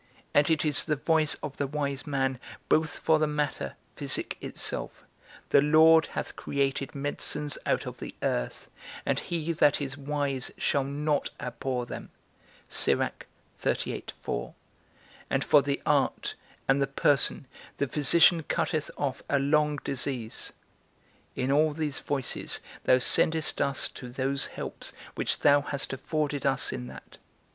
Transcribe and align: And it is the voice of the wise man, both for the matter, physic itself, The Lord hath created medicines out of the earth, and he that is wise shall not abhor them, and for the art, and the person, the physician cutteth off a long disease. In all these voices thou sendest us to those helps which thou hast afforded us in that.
And 0.33 0.49
it 0.49 0.65
is 0.65 0.85
the 0.85 0.95
voice 0.95 1.35
of 1.43 1.57
the 1.57 1.67
wise 1.67 2.07
man, 2.07 2.39
both 2.69 2.97
for 2.97 3.19
the 3.19 3.27
matter, 3.27 3.75
physic 3.95 4.35
itself, 4.41 5.03
The 5.49 5.61
Lord 5.61 6.07
hath 6.17 6.35
created 6.35 6.95
medicines 6.95 7.55
out 7.67 7.85
of 7.85 7.99
the 7.99 8.15
earth, 8.23 8.67
and 9.05 9.19
he 9.19 9.51
that 9.51 9.79
is 9.79 9.99
wise 9.99 10.49
shall 10.57 10.83
not 10.83 11.29
abhor 11.39 11.85
them, 11.85 12.09
and 15.29 15.45
for 15.45 15.61
the 15.61 15.81
art, 15.85 16.35
and 16.67 16.81
the 16.81 16.87
person, 16.87 17.45
the 17.77 17.87
physician 17.87 18.41
cutteth 18.41 18.89
off 18.97 19.21
a 19.29 19.37
long 19.37 19.75
disease. 19.83 20.51
In 21.35 21.51
all 21.51 21.73
these 21.73 21.99
voices 21.99 22.59
thou 22.85 22.97
sendest 22.97 23.61
us 23.61 23.87
to 23.89 24.09
those 24.09 24.47
helps 24.47 24.93
which 25.13 25.41
thou 25.41 25.61
hast 25.61 25.93
afforded 25.93 26.43
us 26.43 26.73
in 26.73 26.87
that. 26.87 27.19